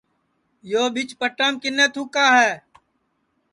[0.71, 2.51] یو پیچ پٹام کِنے تُھکا ہے